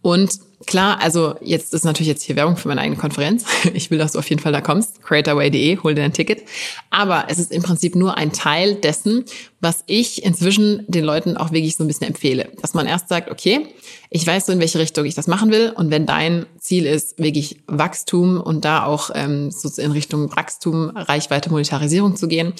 Und 0.07 0.39
klar, 0.65 1.00
also 1.01 1.36
jetzt 1.42 1.74
ist 1.74 1.86
natürlich 1.86 2.07
jetzt 2.07 2.24
hier 2.24 2.36
Werbung 2.36 2.57
für 2.57 2.68
meine 2.68 2.81
eigene 2.81 2.98
Konferenz. 2.98 3.45
Ich 3.74 3.92
will, 3.92 3.98
dass 3.98 4.13
du 4.13 4.19
auf 4.19 4.30
jeden 4.30 4.42
Fall 4.42 4.51
da 4.51 4.62
kommst. 4.62 5.04
creatorway.de, 5.04 5.80
hol 5.83 5.94
dir 5.94 6.04
ein 6.04 6.13
Ticket. 6.13 6.44
Aber 6.89 7.25
es 7.27 7.38
ist 7.38 7.51
im 7.51 7.62
Prinzip 7.62 7.95
nur 7.95 8.18
ein 8.18 8.31
Teil 8.31 8.75
dessen, 8.75 9.25
was 9.59 9.83
ich 9.88 10.24
inzwischen 10.24 10.83
den 10.88 11.04
Leuten 11.04 11.38
auch 11.38 11.51
wirklich 11.51 11.75
so 11.75 11.83
ein 11.83 11.88
bisschen 11.88 12.07
empfehle. 12.07 12.51
Dass 12.62 12.74
man 12.74 12.88
erst 12.88 13.09
sagt, 13.09 13.30
okay, 13.30 13.68
ich 14.09 14.25
weiß 14.25 14.45
so, 14.45 14.51
in 14.54 14.59
welche 14.59 14.80
Richtung 14.80 15.06
ich 15.06 15.15
das 15.15 15.27
machen 15.27 15.51
will. 15.51 15.74
Und 15.75 15.92
wenn 15.92 16.06
dein 16.06 16.45
Ziel 16.59 16.86
ist, 16.86 17.19
wirklich 17.19 17.57
Wachstum 17.68 18.39
und 18.39 18.65
da 18.65 18.86
auch 18.86 19.09
ähm, 19.13 19.51
so 19.51 19.69
in 19.81 19.92
Richtung 19.92 20.36
Wachstum, 20.36 20.92
Reichweite, 20.95 21.50
Monetarisierung 21.50 22.15
zu 22.15 22.27
gehen, 22.27 22.54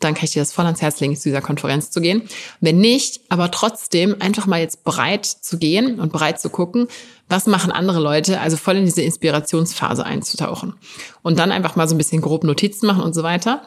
dann 0.00 0.14
kann 0.14 0.24
ich 0.24 0.32
dir 0.32 0.42
das 0.42 0.52
voll 0.52 0.64
ans 0.64 0.80
Herz 0.80 1.00
legen, 1.00 1.16
zu 1.16 1.28
dieser 1.28 1.40
Konferenz 1.40 1.90
zu 1.90 2.00
gehen. 2.00 2.22
Wenn 2.60 2.78
nicht, 2.78 3.20
aber 3.28 3.50
trotzdem 3.50 4.16
einfach 4.20 4.46
mal 4.46 4.60
jetzt 4.60 4.84
bereit 4.84 5.26
zu 5.26 5.58
gehen 5.58 5.98
und 6.00 6.12
bereit 6.12 6.40
zu 6.40 6.50
gucken, 6.50 6.88
was 7.38 7.46
machen 7.46 7.70
andere 7.70 8.00
Leute, 8.00 8.40
also 8.40 8.56
voll 8.56 8.78
in 8.78 8.84
diese 8.84 9.02
Inspirationsphase 9.02 10.04
einzutauchen. 10.04 10.74
Und 11.22 11.38
dann 11.38 11.52
einfach 11.52 11.76
mal 11.76 11.86
so 11.86 11.94
ein 11.94 11.98
bisschen 11.98 12.20
grob 12.20 12.42
Notizen 12.42 12.86
machen 12.88 13.04
und 13.04 13.14
so 13.14 13.22
weiter 13.22 13.62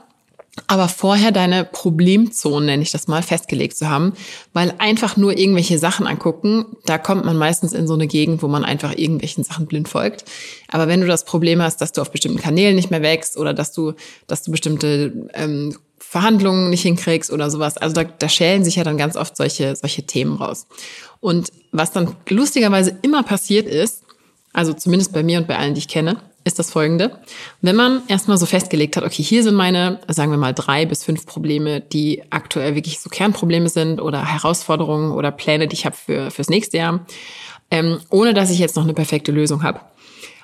aber 0.68 0.90
vorher 0.90 1.32
deine 1.32 1.64
Problemzonen, 1.64 2.66
nenne 2.66 2.84
ich 2.84 2.92
das 2.92 3.08
mal, 3.08 3.24
festgelegt 3.24 3.78
zu 3.78 3.90
haben, 3.90 4.14
weil 4.52 4.74
einfach 4.80 5.16
nur 5.16 5.38
irgendwelche 5.38 5.78
Sachen 5.80 6.08
angucken, 6.08 6.66
da 6.86 6.98
kommt 6.98 7.24
man 7.24 7.38
meistens 7.38 7.72
in 7.72 7.88
so 7.88 7.94
eine 7.94 8.08
Gegend, 8.08 8.44
wo 8.44 8.50
man 8.50 8.66
einfach 8.66 8.98
irgendwelchen 8.98 9.46
Sachen 9.46 9.66
blind 9.66 9.88
folgt. 9.88 10.26
Aber 10.68 10.90
wenn 10.90 11.00
du 11.00 11.08
das 11.08 11.24
Problem 11.24 11.62
hast, 11.62 11.80
dass 11.80 11.94
du 11.94 12.02
auf 12.02 12.12
bestimmten 12.12 12.42
Kanälen 12.42 12.76
nicht 12.76 12.92
mehr 12.92 13.02
wächst 13.02 13.38
oder 13.38 13.54
dass 13.54 13.72
du, 13.72 13.94
dass 14.28 14.44
du 14.44 14.52
bestimmte 14.52 15.30
ähm, 15.34 15.78
Verhandlungen 16.12 16.70
nicht 16.70 16.82
hinkriegst 16.82 17.32
oder 17.32 17.50
sowas, 17.50 17.78
also 17.78 17.96
da, 17.96 18.04
da 18.04 18.28
schälen 18.28 18.66
sich 18.66 18.76
ja 18.76 18.84
dann 18.84 18.98
ganz 18.98 19.16
oft 19.16 19.38
solche, 19.38 19.78
solche 19.78 20.04
Themen 20.04 20.36
raus. 20.36 20.68
Und 21.22 21.54
was 21.72 21.94
dann 21.94 22.18
lustigerweise 22.28 22.98
immer 23.02 23.24
passiert 23.24 23.66
ist, 23.66 24.04
also 24.52 24.74
zumindest 24.74 25.14
bei 25.14 25.24
mir 25.24 25.40
und 25.40 25.48
bei 25.48 25.58
allen, 25.58 25.74
die 25.74 25.80
ich 25.80 25.88
kenne, 25.88 26.18
ist 26.44 26.60
das 26.60 26.70
folgende. 26.70 27.18
Wenn 27.62 27.78
man 27.78 28.02
erstmal 28.10 28.38
so 28.38 28.46
festgelegt 28.46 28.98
hat, 28.98 29.06
okay, 29.06 29.24
hier 29.24 29.42
sind 29.42 29.56
meine, 29.56 30.02
sagen 30.10 30.32
wir 30.32 30.38
mal, 30.38 30.54
drei 30.54 30.86
bis 30.86 31.06
fünf 31.06 31.26
Probleme, 31.26 31.80
die 31.80 32.24
aktuell 32.30 32.76
wirklich 32.76 33.00
so 33.00 33.10
Kernprobleme 33.10 33.70
sind 33.70 34.02
oder 34.02 34.26
Herausforderungen 34.26 35.14
oder 35.14 35.32
Pläne, 35.32 35.70
die 35.70 35.76
ich 35.76 35.86
habe 35.86 35.96
für, 35.96 36.30
fürs 36.30 36.50
nächste 36.50 36.76
Jahr, 36.76 37.06
ähm, 37.70 38.02
ohne 38.10 38.34
dass 38.34 38.52
ich 38.52 38.60
jetzt 38.60 38.76
noch 38.76 38.84
eine 38.84 38.94
perfekte 38.94 39.32
Lösung 39.32 39.64
habe. 39.64 39.80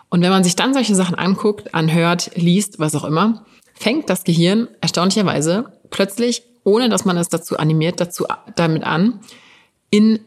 Und 0.08 0.22
wenn 0.22 0.30
man 0.30 0.46
sich 0.46 0.56
dann 0.56 0.74
solche 0.74 0.96
Sachen 0.96 1.16
anguckt, 1.16 1.74
anhört, 1.74 2.32
liest, 2.36 2.80
was 2.80 2.96
auch 2.96 3.04
immer, 3.04 3.44
fängt 3.80 4.10
das 4.10 4.24
Gehirn 4.24 4.68
erstaunlicherweise 4.82 5.66
plötzlich, 5.90 6.44
ohne 6.64 6.90
dass 6.90 7.06
man 7.06 7.18
es 7.18 7.30
dazu 7.30 7.58
animiert, 7.58 8.00
dazu 8.00 8.26
damit 8.56 8.84
an, 8.84 9.20
in 9.90 10.20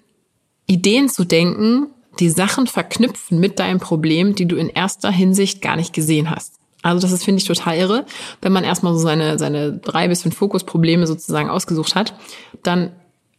Ideen 0.67 1.09
zu 1.09 1.25
denken, 1.25 1.89
die 2.19 2.31
Sachen 2.31 2.67
verknüpfen 2.67 3.39
mit 3.39 3.59
deinem 3.59 3.81
Problem, 3.81 4.35
die 4.35 4.47
du 4.47 4.57
in 4.57 4.69
erster 4.69 5.11
Hinsicht 5.11 5.63
gar 5.63 5.77
nicht 5.77 5.93
gesehen 5.93 6.31
hast. 6.31 6.55
Also 6.83 7.01
das 7.01 7.13
ist, 7.13 7.25
finde 7.25 7.41
ich, 7.41 7.47
total 7.47 7.77
irre. 7.77 8.07
Wenn 8.41 8.53
man 8.53 8.65
erstmal 8.65 8.95
so 8.95 9.01
seine, 9.01 9.39
seine 9.39 9.73
drei 9.73 10.09
bis 10.09 10.23
fünf 10.23 10.37
Fokusprobleme 10.37 11.07
sozusagen 11.07 11.51
ausgesucht 11.51 11.95
hat, 11.95 12.15
dann 12.63 12.93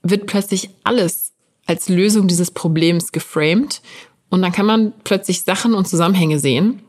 wird 0.03 0.27
plötzlich 0.27 0.69
alles 0.83 1.31
als 1.65 1.89
Lösung 1.89 2.27
dieses 2.27 2.51
Problems 2.51 3.11
geframed. 3.11 3.81
Und 4.29 4.41
dann 4.41 4.51
kann 4.51 4.65
man 4.65 4.93
plötzlich 5.03 5.41
Sachen 5.43 5.73
und 5.73 5.87
Zusammenhänge 5.87 6.37
sehen 6.37 6.81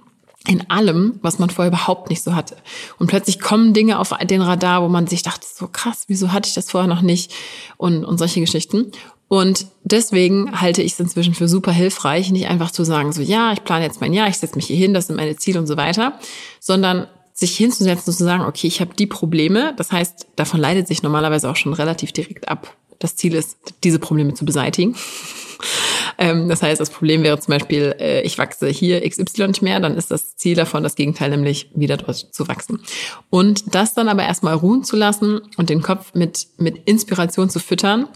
in 0.46 0.68
allem, 0.70 1.18
was 1.22 1.38
man 1.38 1.50
vorher 1.50 1.70
überhaupt 1.70 2.11
nicht 2.11 2.22
so 2.22 2.34
hatte. 2.34 2.56
Und 2.99 3.06
plötzlich 3.06 3.40
kommen 3.40 3.75
Dinge 3.75 3.99
auf 3.99 4.12
den 4.25 4.42
Radar, 4.42 4.82
wo 4.82 4.88
man 4.88 5.06
sich 5.06 5.22
dachte, 5.22 5.46
so 5.46 5.68
krass, 5.68 6.04
wieso 6.08 6.32
hatte 6.32 6.49
ich 6.49 6.54
das 6.54 6.70
vorher 6.70 6.88
noch 6.88 7.02
nicht? 7.02 7.32
Und, 7.76 8.04
und 8.04 8.18
solche 8.18 8.40
Geschichten. 8.40 8.90
Und 9.28 9.66
deswegen 9.82 10.61
halte 10.61 10.82
ich 10.82 10.92
es 10.92 11.00
inzwischen 11.00 11.34
für 11.34 11.49
super 11.49 11.72
hilfreich, 11.72 12.30
nicht 12.30 12.49
einfach 12.49 12.70
zu 12.70 12.84
sagen, 12.84 13.12
so 13.12 13.22
ja, 13.22 13.52
ich 13.52 13.64
plane 13.64 13.84
jetzt 13.84 14.00
mein 14.00 14.12
Jahr, 14.12 14.28
ich 14.28 14.37
setze 14.37 14.56
mich 14.56 14.66
hier 14.66 14.76
hin, 14.76 14.92
das 14.92 15.06
sind 15.06 15.16
meine 15.16 15.37
Ziele 15.37 15.58
und 15.58 15.66
so 15.66 15.76
weiter, 15.76 16.18
sondern 16.61 17.06
sich 17.32 17.56
hinzusetzen 17.56 18.11
und 18.11 18.16
zu 18.16 18.25
sagen, 18.25 18.44
okay, 18.44 18.66
ich 18.66 18.80
habe 18.80 18.94
die 18.94 19.06
Probleme. 19.06 19.72
Das 19.76 19.90
heißt, 19.90 20.26
davon 20.37 20.61
leitet 20.61 20.87
sich 20.87 21.02
normalerweise 21.02 21.49
auch 21.49 21.56
schon 21.56 21.72
relativ 21.72 22.12
direkt 22.12 22.49
ab. 22.49 22.76
Das 22.99 23.16
Ziel 23.16 23.34
ist, 23.34 23.56
diese 23.84 23.99
Probleme 23.99 24.34
zu 24.34 24.44
beseitigen. 24.44 24.96
Ähm, 26.19 26.49
das 26.49 26.62
heißt, 26.62 26.81
das 26.81 26.90
Problem 26.90 27.23
wäre 27.23 27.38
zum 27.38 27.52
Beispiel, 27.52 27.95
äh, 27.99 28.23
ich 28.23 28.38
wachse 28.38 28.69
hier 28.69 29.09
XY 29.09 29.49
nicht 29.49 29.62
mehr, 29.62 29.81
dann 29.81 29.97
ist 29.97 30.11
das 30.11 30.37
Ziel 30.37 30.54
davon 30.54 30.83
das 30.83 30.95
Gegenteil, 30.95 31.31
nämlich 31.31 31.71
wieder 31.75 31.97
dort 31.97 32.16
zu 32.16 32.49
wachsen. 32.49 32.81
Und 33.31 33.75
das 33.75 33.95
dann 33.95 34.09
aber 34.09 34.25
erstmal 34.25 34.54
ruhen 34.54 34.85
zu 34.85 34.97
lassen 34.97 35.40
und 35.57 35.71
den 35.71 35.83
Kopf 35.83 36.14
mit, 36.14 36.47
mit 36.59 36.78
Inspiration 36.87 37.50
zu 37.50 37.61
füttern 37.61 38.09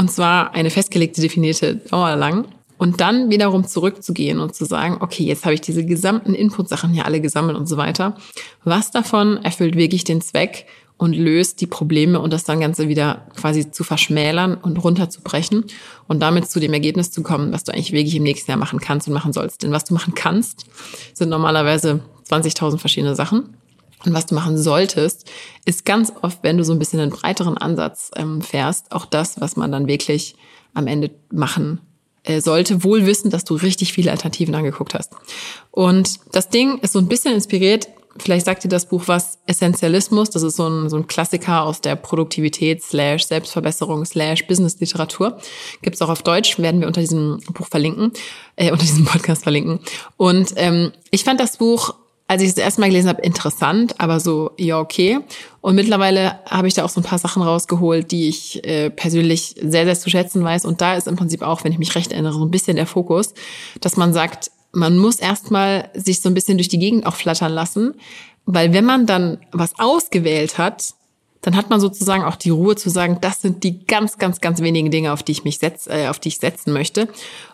und 0.00 0.10
zwar 0.10 0.54
eine 0.54 0.70
festgelegte, 0.70 1.20
definierte 1.20 1.76
Dauer 1.76 2.16
lang. 2.16 2.46
Und 2.78 3.02
dann 3.02 3.28
wiederum 3.28 3.66
zurückzugehen 3.66 4.40
und 4.40 4.54
zu 4.54 4.64
sagen, 4.64 4.96
okay, 5.00 5.24
jetzt 5.24 5.44
habe 5.44 5.52
ich 5.52 5.60
diese 5.60 5.84
gesamten 5.84 6.32
Input-Sachen 6.32 6.94
hier 6.94 7.04
alle 7.04 7.20
gesammelt 7.20 7.58
und 7.58 7.66
so 7.66 7.76
weiter. 7.76 8.16
Was 8.64 8.90
davon 8.90 9.36
erfüllt 9.44 9.76
wirklich 9.76 10.04
den 10.04 10.22
Zweck 10.22 10.64
und 11.00 11.14
löst 11.14 11.62
die 11.62 11.66
Probleme 11.66 12.20
und 12.20 12.30
das 12.30 12.44
dann 12.44 12.60
Ganze 12.60 12.88
wieder 12.88 13.26
quasi 13.34 13.70
zu 13.70 13.84
verschmälern 13.84 14.54
und 14.54 14.76
runterzubrechen 14.76 15.64
und 16.08 16.20
damit 16.20 16.50
zu 16.50 16.60
dem 16.60 16.74
Ergebnis 16.74 17.10
zu 17.10 17.22
kommen, 17.22 17.54
was 17.54 17.64
du 17.64 17.72
eigentlich 17.72 17.92
wirklich 17.92 18.16
im 18.16 18.22
nächsten 18.22 18.50
Jahr 18.50 18.58
machen 18.58 18.80
kannst 18.80 19.08
und 19.08 19.14
machen 19.14 19.32
sollst. 19.32 19.62
Denn 19.62 19.72
was 19.72 19.84
du 19.84 19.94
machen 19.94 20.14
kannst, 20.14 20.66
sind 21.14 21.30
normalerweise 21.30 22.00
20.000 22.28 22.76
verschiedene 22.76 23.16
Sachen. 23.16 23.56
Und 24.04 24.12
was 24.12 24.26
du 24.26 24.34
machen 24.34 24.58
solltest, 24.58 25.24
ist 25.64 25.86
ganz 25.86 26.12
oft, 26.20 26.40
wenn 26.42 26.58
du 26.58 26.64
so 26.64 26.74
ein 26.74 26.78
bisschen 26.78 27.00
einen 27.00 27.10
breiteren 27.10 27.56
Ansatz 27.56 28.10
ähm, 28.16 28.42
fährst, 28.42 28.92
auch 28.92 29.06
das, 29.06 29.40
was 29.40 29.56
man 29.56 29.72
dann 29.72 29.86
wirklich 29.86 30.34
am 30.74 30.86
Ende 30.86 31.10
machen 31.32 31.80
äh, 32.24 32.42
sollte, 32.42 32.84
wohl 32.84 33.06
wissen, 33.06 33.30
dass 33.30 33.44
du 33.44 33.54
richtig 33.54 33.94
viele 33.94 34.10
Alternativen 34.10 34.54
angeguckt 34.54 34.92
hast. 34.92 35.14
Und 35.70 36.20
das 36.32 36.50
Ding 36.50 36.78
ist 36.80 36.92
so 36.92 36.98
ein 36.98 37.08
bisschen 37.08 37.32
inspiriert 37.32 37.88
Vielleicht 38.18 38.44
sagt 38.44 38.64
dir 38.64 38.68
das 38.68 38.86
Buch 38.86 39.04
was, 39.06 39.38
Essentialismus, 39.46 40.30
das 40.30 40.42
ist 40.42 40.56
so 40.56 40.68
ein, 40.68 40.88
so 40.88 40.96
ein 40.96 41.06
Klassiker 41.06 41.62
aus 41.62 41.80
der 41.80 41.94
Produktivität 41.94 42.82
slash 42.82 43.24
Selbstverbesserung 43.26 44.04
slash 44.04 44.46
Business-Literatur. 44.46 45.38
Gibt's 45.82 46.02
auch 46.02 46.08
auf 46.08 46.22
Deutsch, 46.22 46.58
werden 46.58 46.80
wir 46.80 46.88
unter 46.88 47.00
diesem 47.00 47.38
Buch 47.52 47.68
verlinken, 47.68 48.12
äh, 48.56 48.72
unter 48.72 48.84
diesem 48.84 49.04
Podcast 49.04 49.44
verlinken. 49.44 49.78
Und 50.16 50.52
ähm, 50.56 50.92
ich 51.10 51.22
fand 51.22 51.38
das 51.38 51.56
Buch, 51.56 51.94
als 52.30 52.42
ich 52.42 52.50
es 52.50 52.56
erstmal 52.56 52.88
gelesen 52.88 53.08
habe, 53.08 53.22
interessant, 53.22 53.94
aber 53.98 54.20
so, 54.20 54.52
ja, 54.56 54.78
okay. 54.78 55.18
Und 55.60 55.74
mittlerweile 55.74 56.38
habe 56.46 56.68
ich 56.68 56.74
da 56.74 56.84
auch 56.84 56.88
so 56.88 57.00
ein 57.00 57.04
paar 57.04 57.18
Sachen 57.18 57.42
rausgeholt, 57.42 58.10
die 58.12 58.28
ich 58.28 58.64
äh, 58.64 58.90
persönlich 58.90 59.56
sehr, 59.60 59.84
sehr 59.84 59.98
zu 59.98 60.10
schätzen 60.10 60.44
weiß. 60.44 60.64
Und 60.64 60.80
da 60.80 60.94
ist 60.94 61.08
im 61.08 61.16
Prinzip 61.16 61.42
auch, 61.42 61.64
wenn 61.64 61.72
ich 61.72 61.78
mich 61.78 61.92
recht 61.96 62.12
erinnere, 62.12 62.34
so 62.34 62.44
ein 62.44 62.52
bisschen 62.52 62.76
der 62.76 62.86
Fokus, 62.86 63.34
dass 63.80 63.96
man 63.96 64.12
sagt, 64.12 64.52
man 64.72 64.98
muss 64.98 65.16
erstmal 65.16 65.90
sich 65.94 66.20
so 66.20 66.28
ein 66.28 66.34
bisschen 66.34 66.58
durch 66.58 66.68
die 66.68 66.78
Gegend 66.78 67.06
auch 67.06 67.16
flattern 67.16 67.52
lassen, 67.52 67.94
weil 68.46 68.72
wenn 68.72 68.84
man 68.84 69.06
dann 69.06 69.38
was 69.52 69.78
ausgewählt 69.78 70.58
hat, 70.58 70.94
dann 71.42 71.56
hat 71.56 71.70
man 71.70 71.80
sozusagen 71.80 72.22
auch 72.22 72.36
die 72.36 72.50
Ruhe 72.50 72.76
zu 72.76 72.90
sagen, 72.90 73.18
das 73.20 73.40
sind 73.40 73.64
die 73.64 73.86
ganz, 73.86 74.18
ganz, 74.18 74.40
ganz 74.40 74.60
wenigen 74.60 74.90
Dinge, 74.90 75.12
auf 75.12 75.22
die 75.22 75.32
ich 75.32 75.44
mich 75.44 75.58
setz, 75.58 75.86
äh, 75.86 76.08
auf 76.08 76.18
die 76.18 76.28
ich 76.28 76.38
setzen 76.38 76.72
möchte. 76.72 77.08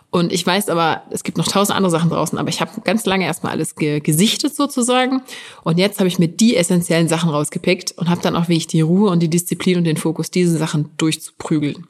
Und 0.09 0.31
ich 0.31 0.45
weiß 0.45 0.69
aber, 0.69 1.03
es 1.09 1.23
gibt 1.23 1.37
noch 1.37 1.47
tausend 1.47 1.75
andere 1.75 1.91
Sachen 1.91 2.09
draußen, 2.09 2.37
aber 2.37 2.49
ich 2.49 2.61
habe 2.61 2.81
ganz 2.81 3.05
lange 3.05 3.25
erstmal 3.25 3.51
alles 3.53 3.75
ge 3.75 3.99
gesichtet 3.99 4.55
sozusagen. 4.55 5.21
Und 5.63 5.77
jetzt 5.77 5.99
habe 5.99 6.07
ich 6.07 6.19
mir 6.19 6.27
die 6.27 6.55
essentiellen 6.55 7.07
Sachen 7.07 7.29
rausgepickt 7.29 7.93
und 7.97 8.09
habe 8.09 8.21
dann 8.21 8.35
auch 8.35 8.47
wirklich 8.47 8.67
die 8.67 8.81
Ruhe 8.81 9.09
und 9.09 9.19
die 9.19 9.29
Disziplin 9.29 9.77
und 9.77 9.83
den 9.83 9.97
Fokus, 9.97 10.31
diese 10.31 10.57
Sachen 10.57 10.89
durchzuprügeln. 10.97 11.87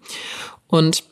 Und 0.67 1.03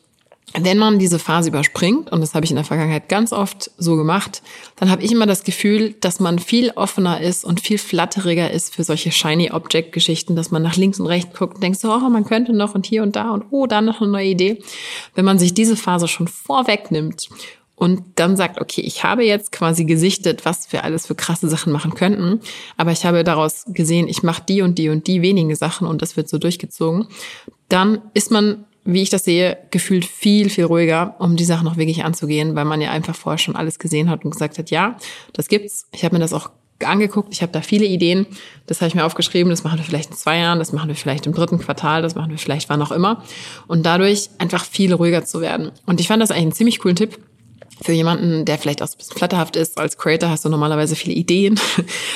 wenn 0.59 0.77
man 0.77 0.99
diese 0.99 1.19
Phase 1.19 1.49
überspringt, 1.49 2.11
und 2.11 2.21
das 2.21 2.33
habe 2.33 2.45
ich 2.45 2.51
in 2.51 2.55
der 2.55 2.65
Vergangenheit 2.65 3.09
ganz 3.09 3.33
oft 3.33 3.71
so 3.77 3.95
gemacht, 3.95 4.41
dann 4.77 4.89
habe 4.89 5.03
ich 5.03 5.11
immer 5.11 5.25
das 5.25 5.43
Gefühl, 5.43 5.95
dass 5.99 6.19
man 6.19 6.39
viel 6.39 6.71
offener 6.71 7.19
ist 7.19 7.43
und 7.43 7.59
viel 7.59 7.77
flatteriger 7.77 8.51
ist 8.51 8.73
für 8.73 8.83
solche 8.83 9.11
shiny 9.11 9.51
Object-Geschichten, 9.51 10.35
dass 10.35 10.51
man 10.51 10.61
nach 10.61 10.75
links 10.75 10.99
und 10.99 11.07
rechts 11.07 11.37
guckt 11.37 11.55
und 11.55 11.63
denkt 11.63 11.79
so, 11.79 11.91
oh, 11.91 12.09
man 12.09 12.25
könnte 12.25 12.53
noch 12.53 12.75
und 12.75 12.85
hier 12.85 13.03
und 13.03 13.15
da 13.15 13.31
und 13.31 13.45
oh, 13.51 13.67
da 13.67 13.81
noch 13.81 14.01
eine 14.01 14.11
neue 14.11 14.27
Idee. 14.27 14.61
Wenn 15.13 15.25
man 15.25 15.39
sich 15.39 15.53
diese 15.53 15.75
Phase 15.75 16.07
schon 16.07 16.27
vorwegnimmt 16.27 17.29
und 17.75 18.01
dann 18.15 18.37
sagt, 18.37 18.61
okay, 18.61 18.81
ich 18.81 19.03
habe 19.03 19.25
jetzt 19.25 19.51
quasi 19.51 19.83
gesichtet, 19.83 20.45
was 20.45 20.71
wir 20.71 20.83
alles 20.83 21.07
für 21.07 21.15
krasse 21.15 21.49
Sachen 21.49 21.73
machen 21.73 21.93
könnten, 21.93 22.39
aber 22.77 22.91
ich 22.91 23.05
habe 23.05 23.23
daraus 23.23 23.65
gesehen, 23.67 24.07
ich 24.07 24.23
mache 24.23 24.43
die 24.47 24.61
und 24.61 24.77
die 24.77 24.89
und 24.89 25.07
die 25.07 25.21
wenige 25.21 25.55
Sachen 25.55 25.85
und 25.85 26.01
das 26.01 26.15
wird 26.15 26.29
so 26.29 26.37
durchgezogen, 26.37 27.07
dann 27.67 28.01
ist 28.13 28.31
man 28.31 28.65
wie 28.85 29.01
ich 29.01 29.09
das 29.09 29.25
sehe, 29.25 29.57
gefühlt 29.71 30.05
viel, 30.05 30.49
viel 30.49 30.65
ruhiger, 30.65 31.15
um 31.19 31.35
die 31.35 31.43
Sachen 31.43 31.65
noch 31.65 31.75
wirklich 31.75 32.05
anzugehen, 32.05 32.55
weil 32.55 32.65
man 32.65 32.81
ja 32.81 32.91
einfach 32.91 33.15
vorher 33.15 33.39
schon 33.39 33.55
alles 33.55 33.79
gesehen 33.79 34.09
hat 34.09 34.23
und 34.23 34.31
gesagt 34.31 34.59
hat, 34.59 34.69
ja, 34.69 34.95
das 35.33 35.47
gibt's. 35.47 35.87
Ich 35.91 36.05
habe 36.05 36.15
mir 36.15 36.19
das 36.19 36.33
auch 36.33 36.51
angeguckt, 36.83 37.29
ich 37.33 37.41
habe 37.41 37.51
da 37.51 37.61
viele 37.61 37.85
Ideen, 37.85 38.27
das 38.67 38.81
habe 38.81 38.89
ich 38.89 38.95
mir 38.95 39.05
aufgeschrieben, 39.05 39.49
das 39.49 39.63
machen 39.63 39.79
wir 39.79 39.85
vielleicht 39.85 40.11
in 40.11 40.17
zwei 40.17 40.37
Jahren, 40.37 40.59
das 40.59 40.71
machen 40.71 40.87
wir 40.87 40.95
vielleicht 40.95 41.25
im 41.25 41.33
dritten 41.33 41.57
Quartal, 41.57 42.01
das 42.01 42.15
machen 42.15 42.29
wir 42.29 42.37
vielleicht 42.37 42.69
wann 42.69 42.81
auch 42.81 42.91
immer. 42.91 43.23
Und 43.67 43.85
dadurch 43.85 44.29
einfach 44.37 44.63
viel 44.63 44.93
ruhiger 44.93 45.25
zu 45.25 45.41
werden. 45.41 45.71
Und 45.85 45.99
ich 45.99 46.07
fand 46.07 46.21
das 46.21 46.31
eigentlich 46.31 46.43
einen 46.43 46.51
ziemlich 46.51 46.79
coolen 46.79 46.95
Tipp, 46.95 47.17
für 47.81 47.91
jemanden, 47.91 48.45
der 48.45 48.57
vielleicht 48.57 48.81
auch 48.81 48.87
ein 48.87 48.97
bisschen 48.97 49.17
flatterhaft 49.17 49.55
ist, 49.55 49.77
als 49.77 49.97
Creator 49.97 50.29
hast 50.29 50.45
du 50.45 50.49
normalerweise 50.49 50.95
viele 50.95 51.15
Ideen. 51.15 51.59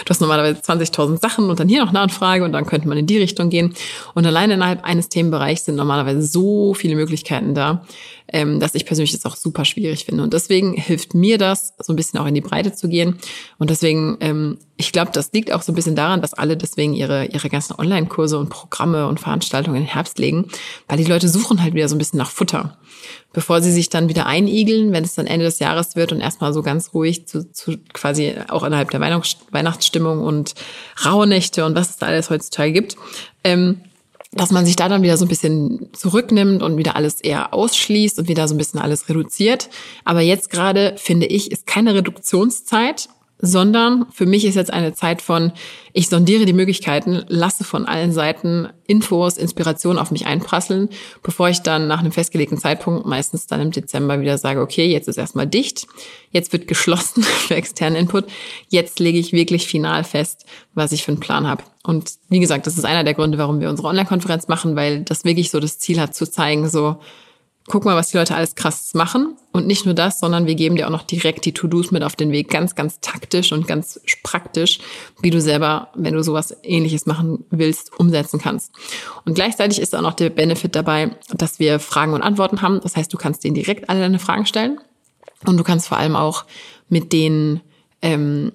Du 0.06 0.12
hast 0.12 0.22
normalerweise 0.22 0.60
20.000 0.60 1.20
Sachen 1.20 1.50
und 1.50 1.60
dann 1.60 1.70
hier 1.70 1.82
noch 1.82 1.90
eine 1.90 2.00
Anfrage 2.00 2.44
und 2.44 2.52
dann 2.52 2.66
könnte 2.66 2.88
man 2.88 2.98
in 2.98 3.06
die 3.06 3.18
Richtung 3.18 3.50
gehen. 3.50 3.76
Und 4.16 4.26
allein 4.26 4.50
innerhalb 4.50 4.84
eines 4.84 5.10
Themenbereichs 5.10 5.66
sind 5.66 5.76
normalerweise 5.76 6.22
so 6.24 6.74
viele 6.74 6.96
Möglichkeiten 6.96 7.54
da, 7.54 7.86
ähm, 8.32 8.60
dass 8.60 8.76
ich 8.76 8.86
persönlich 8.86 9.12
das 9.12 9.26
auch 9.26 9.36
super 9.36 9.66
schwierig 9.66 10.06
finde. 10.06 10.24
Und 10.24 10.34
deswegen 10.34 10.74
hilft 10.74 11.14
mir 11.14 11.38
das, 11.38 11.74
so 11.80 11.94
ein 11.94 11.96
bisschen 11.96 12.20
auch 12.20 12.26
in 12.26 12.36
die 12.36 12.42
Breite 12.42 12.74
zu 12.74 12.88
gehen. 12.88 13.18
Und 13.58 13.70
deswegen, 13.70 14.18
ähm, 14.20 14.58
ich 14.78 14.92
glaube, 14.92 15.12
das 15.12 15.32
liegt 15.34 15.52
auch 15.52 15.62
so 15.62 15.72
ein 15.72 15.76
bisschen 15.76 15.96
daran, 15.96 16.22
dass 16.22 16.34
alle 16.34 16.56
deswegen 16.56 16.94
ihre, 16.94 17.26
ihre 17.26 17.50
ganzen 17.50 17.74
Online-Kurse 17.78 18.38
und 18.38 18.50
Programme 18.50 19.08
und 19.08 19.20
Veranstaltungen 19.20 19.78
in 19.78 19.84
den 19.84 19.94
Herbst 19.94 20.20
legen, 20.20 20.48
weil 20.88 20.98
die 20.98 21.06
Leute 21.06 21.28
suchen 21.28 21.62
halt 21.62 21.74
wieder 21.74 21.90
so 21.90 21.96
ein 21.96 22.00
bisschen 22.00 22.20
nach 22.20 22.32
Futter. 22.32 22.78
Bevor 23.34 23.62
sie 23.62 23.72
sich 23.72 23.90
dann 23.90 24.10
wieder 24.10 24.26
einigeln, 24.26 24.92
wenn 24.92 25.04
es 25.04 25.16
dann 25.16 25.28
Ende 25.28 25.46
des 25.46 25.60
Jahres 25.60 25.96
wird 25.96 26.12
und 26.12 26.20
erstmal 26.20 26.54
so 26.54 26.64
ganz 26.64 26.94
ruhig 26.94 27.28
zu, 27.28 27.52
zu 27.52 27.78
quasi 27.94 28.34
auch 28.48 28.64
innerhalb 28.64 28.90
der 28.92 29.02
Weihnachtsstimmung 29.02 30.22
und 30.22 30.56
Rauhnächte 31.06 31.66
und 31.66 31.76
was 31.76 31.92
es 31.92 31.98
da 31.98 32.08
alles 32.08 32.30
heutzutage 32.30 32.72
gibt, 32.72 32.96
ähm, 33.44 33.82
dass 34.40 34.52
man 34.52 34.66
sich 34.66 34.78
da 34.78 34.88
dann 34.88 35.02
wieder 35.02 35.18
so 35.18 35.26
ein 35.26 35.28
bisschen 35.28 35.90
zurücknimmt 35.92 36.64
und 36.64 36.78
wieder 36.78 36.96
alles 36.96 37.20
eher 37.20 37.54
ausschließt 37.54 38.20
und 38.20 38.30
wieder 38.30 38.48
so 38.48 38.56
ein 38.56 38.58
bisschen 38.58 38.80
alles 38.80 39.10
reduziert. 39.10 39.70
Aber 40.06 40.22
jetzt 40.22 40.50
gerade, 40.50 40.96
finde 40.98 41.26
ich, 41.26 41.52
ist 41.52 41.68
keine 41.68 41.94
Reduktionszeit 41.94 43.10
sondern 43.42 44.06
für 44.12 44.26
mich 44.26 44.44
ist 44.46 44.56
jetzt 44.56 44.72
eine 44.72 44.94
Zeit 44.94 45.22
von, 45.22 45.54
ich 45.94 46.10
sondiere 46.10 46.46
die 46.46 46.54
Möglichkeiten, 46.54 47.24
lasse 47.28 47.64
von 47.64 47.86
allen 47.86 48.12
Seiten 48.12 48.68
Infos, 48.86 49.38
Inspiration 49.38 49.98
auf 49.98 50.12
mich 50.12 50.26
einprasseln, 50.26 50.90
bevor 51.24 51.48
ich 51.48 51.62
dann 51.62 51.88
nach 51.88 52.00
einem 52.00 52.12
festgelegten 52.12 52.58
Zeitpunkt, 52.58 53.06
meistens 53.06 53.48
dann 53.48 53.62
im 53.62 53.72
Dezember 53.72 54.20
wieder 54.20 54.38
sage, 54.38 54.60
okay, 54.60 54.88
jetzt 54.88 55.08
ist 55.08 55.18
erstmal 55.18 55.48
dicht, 55.48 55.88
jetzt 56.32 56.52
wird 56.52 56.68
geschlossen 56.68 57.24
für 57.48 57.56
externen 57.56 57.98
Input, 57.98 58.26
jetzt 58.68 59.00
lege 59.00 59.20
ich 59.20 59.32
wirklich 59.32 59.68
final 59.68 60.04
fest, 60.04 60.46
was 60.74 60.92
ich 60.92 61.04
für 61.04 61.12
einen 61.12 61.22
Plan 61.22 61.48
habe. 61.48 61.64
Und 61.84 62.12
wie 62.28 62.42
gesagt, 62.42 62.68
das 62.68 62.78
ist 62.78 62.86
einer 62.86 63.06
der 63.06 63.14
Gründe, 63.14 63.38
warum 63.38 63.62
wir 63.62 63.70
unsere 63.70 63.88
Online-Konferenz 63.88 64.50
machen, 64.50 64.76
weil 64.76 65.02
das 65.04 65.24
wirklich 65.24 65.50
so 65.50 65.62
das 65.62 65.80
Ziel 65.80 66.02
hat 66.02 66.14
zu 66.14 66.30
zeigen, 66.30 66.70
so, 66.70 66.98
guck 67.70 67.86
mal, 67.86 67.96
was 67.96 68.10
die 68.10 68.18
Leute 68.18 68.36
alles 68.36 68.56
krass 68.56 68.94
machen. 68.94 69.36
Und 69.52 69.66
nicht 69.66 69.86
nur 69.86 69.94
das, 69.94 70.20
sondern 70.20 70.46
wir 70.46 70.56
geben 70.56 70.76
dir 70.76 70.88
auch 70.88 70.92
noch 70.92 71.04
direkt 71.04 71.46
die 71.46 71.54
To-Dos 71.54 71.92
mit 71.92 72.04
auf 72.04 72.16
den 72.16 72.32
Weg, 72.32 72.50
ganz, 72.50 72.76
ganz 72.76 73.00
taktisch 73.00 73.52
und 73.52 73.68
ganz 73.68 74.02
praktisch, 74.24 74.80
wie 75.22 75.30
du 75.30 75.40
selber, 75.40 75.90
wenn 75.96 76.14
du 76.14 76.24
sowas 76.24 76.56
ähnliches 76.64 77.06
machen 77.06 77.46
willst, 77.50 77.98
umsetzen 77.98 78.40
kannst. 78.40 78.74
Und 79.26 79.36
gleichzeitig 79.36 79.80
ist 79.80 79.96
auch 79.96 80.02
noch 80.02 80.14
der 80.14 80.30
Benefit 80.30 80.76
dabei, 80.76 81.16
dass 81.34 81.60
wir 81.60 81.80
Fragen 81.80 82.14
und 82.14 82.22
Antworten 82.22 82.62
haben. 82.62 82.82
Das 82.82 82.96
heißt, 82.96 83.14
du 83.14 83.18
kannst 83.18 83.44
denen 83.44 83.56
direkt 83.56 83.90
alle 83.90 84.02
deine 84.02 84.20
Fragen 84.20 84.46
stellen. 84.46 84.80
Und 85.46 85.58
du 85.58 85.64
kannst 85.64 85.88
vor 85.88 85.98
allem 85.98 86.16
auch 86.16 86.46
mit 86.90 87.14
denen 87.14 87.62
ähm, 88.02 88.52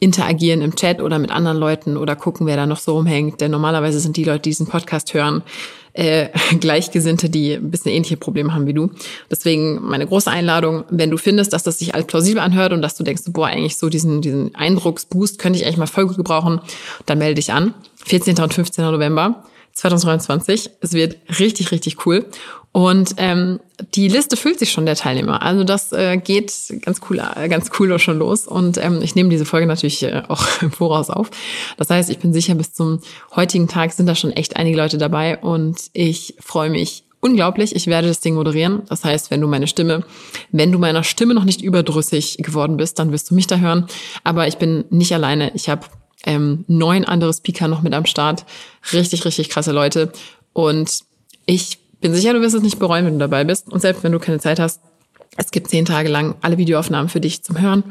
interagieren 0.00 0.60
im 0.60 0.74
Chat 0.74 1.00
oder 1.00 1.18
mit 1.18 1.30
anderen 1.30 1.58
Leuten 1.58 1.96
oder 1.96 2.16
gucken, 2.16 2.46
wer 2.46 2.56
da 2.56 2.66
noch 2.66 2.78
so 2.78 2.94
rumhängt. 2.96 3.40
Denn 3.40 3.50
normalerweise 3.50 4.00
sind 4.00 4.16
die 4.16 4.24
Leute, 4.24 4.40
die 4.40 4.50
diesen 4.50 4.66
Podcast 4.66 5.14
hören, 5.14 5.42
äh, 5.94 6.28
Gleichgesinnte, 6.60 7.30
die 7.30 7.54
ein 7.54 7.70
bisschen 7.70 7.92
ähnliche 7.92 8.16
Probleme 8.16 8.52
haben 8.52 8.66
wie 8.66 8.74
du. 8.74 8.90
Deswegen 9.30 9.80
meine 9.82 10.06
große 10.06 10.30
Einladung, 10.30 10.84
wenn 10.90 11.10
du 11.10 11.16
findest, 11.16 11.52
dass 11.52 11.62
das 11.62 11.78
sich 11.78 11.94
alles 11.94 12.06
plausibel 12.06 12.40
anhört 12.40 12.72
und 12.72 12.82
dass 12.82 12.96
du 12.96 13.04
denkst, 13.04 13.22
boah, 13.28 13.46
eigentlich 13.46 13.76
so 13.76 13.88
diesen, 13.88 14.20
diesen 14.20 14.54
Eindrucksboost 14.54 15.38
könnte 15.38 15.58
ich 15.58 15.64
eigentlich 15.64 15.78
mal 15.78 15.86
voll 15.86 16.06
gut 16.06 16.16
gebrauchen, 16.16 16.60
dann 17.06 17.18
melde 17.18 17.36
dich 17.36 17.52
an. 17.52 17.74
14. 18.04 18.38
und 18.38 18.52
15. 18.52 18.84
November 18.84 19.44
2023. 19.72 20.70
Es 20.80 20.92
wird 20.92 21.16
richtig, 21.38 21.72
richtig 21.72 22.04
cool. 22.06 22.26
Und 22.74 23.14
ähm, 23.18 23.60
die 23.94 24.08
Liste 24.08 24.36
füllt 24.36 24.58
sich 24.58 24.72
schon 24.72 24.84
der 24.84 24.96
Teilnehmer. 24.96 25.42
Also 25.42 25.62
das 25.62 25.92
äh, 25.92 26.16
geht 26.16 26.52
ganz 26.82 27.00
cool, 27.08 27.22
äh, 27.36 27.48
ganz 27.48 27.70
cool 27.78 27.96
schon 28.00 28.18
los. 28.18 28.48
Und 28.48 28.78
ähm, 28.78 29.00
ich 29.00 29.14
nehme 29.14 29.28
diese 29.28 29.44
Folge 29.44 29.68
natürlich 29.68 30.02
äh, 30.02 30.22
auch 30.26 30.44
im 30.60 30.72
Voraus 30.72 31.08
auf. 31.08 31.30
Das 31.76 31.88
heißt, 31.88 32.10
ich 32.10 32.18
bin 32.18 32.32
sicher, 32.32 32.56
bis 32.56 32.74
zum 32.74 32.98
heutigen 33.36 33.68
Tag 33.68 33.92
sind 33.92 34.06
da 34.06 34.16
schon 34.16 34.32
echt 34.32 34.56
einige 34.56 34.76
Leute 34.76 34.98
dabei 34.98 35.38
und 35.38 35.82
ich 35.92 36.34
freue 36.40 36.68
mich 36.68 37.04
unglaublich. 37.20 37.76
Ich 37.76 37.86
werde 37.86 38.08
das 38.08 38.18
Ding 38.18 38.34
moderieren. 38.34 38.82
Das 38.88 39.04
heißt, 39.04 39.30
wenn 39.30 39.40
du 39.40 39.46
meine 39.46 39.68
Stimme, 39.68 40.04
wenn 40.50 40.72
du 40.72 40.80
meiner 40.80 41.04
Stimme 41.04 41.34
noch 41.34 41.44
nicht 41.44 41.62
überdrüssig 41.62 42.38
geworden 42.38 42.76
bist, 42.76 42.98
dann 42.98 43.12
wirst 43.12 43.30
du 43.30 43.36
mich 43.36 43.46
da 43.46 43.58
hören. 43.58 43.86
Aber 44.24 44.48
ich 44.48 44.56
bin 44.56 44.84
nicht 44.90 45.14
alleine. 45.14 45.52
Ich 45.54 45.68
habe 45.68 45.86
ähm, 46.26 46.64
neun 46.66 47.04
andere 47.04 47.32
Speaker 47.32 47.68
noch 47.68 47.82
mit 47.82 47.94
am 47.94 48.04
Start. 48.04 48.44
Richtig, 48.92 49.24
richtig 49.24 49.48
krasse 49.48 49.70
Leute. 49.70 50.10
Und 50.52 51.04
ich 51.46 51.78
bin 52.04 52.14
sicher, 52.14 52.34
du 52.34 52.42
wirst 52.42 52.54
es 52.54 52.62
nicht 52.62 52.78
bereuen, 52.78 53.06
wenn 53.06 53.14
du 53.14 53.20
dabei 53.20 53.44
bist. 53.44 53.72
Und 53.72 53.80
selbst 53.80 54.04
wenn 54.04 54.12
du 54.12 54.18
keine 54.18 54.38
Zeit 54.38 54.60
hast, 54.60 54.82
es 55.38 55.50
gibt 55.50 55.68
zehn 55.70 55.86
Tage 55.86 56.10
lang 56.10 56.34
alle 56.42 56.58
Videoaufnahmen 56.58 57.08
für 57.08 57.18
dich 57.18 57.42
zum 57.42 57.58
Hören. 57.58 57.82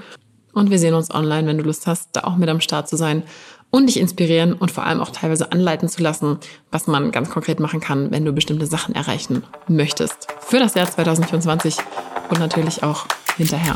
Und 0.54 0.70
wir 0.70 0.78
sehen 0.78 0.94
uns 0.94 1.10
online, 1.10 1.48
wenn 1.48 1.58
du 1.58 1.64
Lust 1.64 1.88
hast, 1.88 2.10
da 2.14 2.22
auch 2.26 2.36
mit 2.36 2.48
am 2.48 2.62
Start 2.62 2.88
zu 2.88 2.96
sein 2.96 3.24
und 3.72 3.88
dich 3.88 4.00
inspirieren 4.00 4.54
und 4.54 4.70
vor 4.70 4.86
allem 4.86 5.02
auch 5.02 5.10
teilweise 5.10 5.52
anleiten 5.52 5.90
zu 5.90 6.04
lassen, 6.04 6.38
was 6.70 6.86
man 6.86 7.12
ganz 7.12 7.32
konkret 7.32 7.60
machen 7.60 7.80
kann, 7.80 8.12
wenn 8.12 8.24
du 8.24 8.34
bestimmte 8.34 8.68
Sachen 8.68 8.94
erreichen 8.94 9.42
möchtest. 9.68 10.28
Für 10.42 10.60
das 10.60 10.76
Jahr 10.76 10.86
2024 10.86 11.78
und 12.30 12.40
natürlich 12.40 12.84
auch 12.84 13.08
hinterher. 13.36 13.76